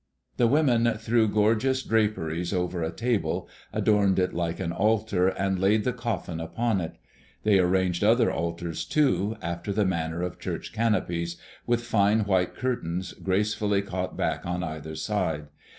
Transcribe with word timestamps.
The 0.37 0.47
women 0.47 0.91
threw 0.97 1.27
gorgeous 1.27 1.83
draperies 1.83 2.53
over 2.53 2.81
a 2.81 2.89
table, 2.91 3.47
adorned 3.71 4.17
it 4.17 4.33
like 4.33 4.59
an 4.59 4.71
altar, 4.71 5.27
and 5.27 5.59
laid 5.59 5.83
the 5.83 5.93
coffin 5.93 6.39
upon 6.39 6.81
it. 6.81 6.95
They 7.43 7.59
arranged 7.59 8.03
other 8.03 8.31
altars, 8.31 8.83
too, 8.83 9.37
after 9.43 9.71
the 9.71 9.85
manner 9.85 10.23
of 10.23 10.39
church 10.39 10.73
canopies, 10.73 11.37
with 11.67 11.83
fine 11.83 12.21
white 12.21 12.55
curtains, 12.55 13.13
gracefully 13.13 13.83
caught 13.83 14.17
back 14.17 14.43
on 14.43 14.63
either 14.63 14.95
side. 14.95 15.49